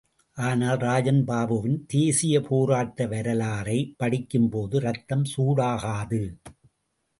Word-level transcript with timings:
ஆனால், 0.35 0.77
ராஜன் 0.77 1.25
பாபுவின் 1.27 1.85
தேசீயப் 1.93 2.47
போராட்ட 2.47 3.05
வரலாறை, 3.05 3.93
படிக்கும்போது, 3.97 4.79
ரத்தம் 4.79 5.23
சூடாகாது. 5.37 6.35